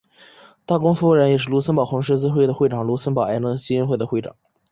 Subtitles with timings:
[0.65, 4.35] 大公夫人也是卢森堡红十字会的会长和卢森堡癌症基金会的会长。